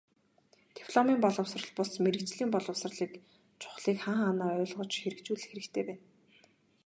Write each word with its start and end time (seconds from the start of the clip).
Дипломын 0.77 1.17
боловсрол 1.23 1.69
бус, 1.77 1.91
мэргэжлийн 2.03 2.49
боловсролыг 2.53 3.11
чухлыг 3.61 3.97
хаа 4.03 4.15
хаанаа 4.21 4.51
ойлгож 4.59 4.91
хэрэгжүүлэх 5.01 5.47
хэрэгтэй 5.49 5.83
байна. 5.87 6.01